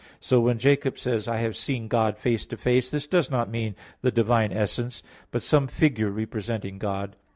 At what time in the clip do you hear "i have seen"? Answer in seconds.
1.27-1.87